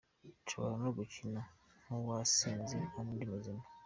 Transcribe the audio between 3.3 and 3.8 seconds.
muzima.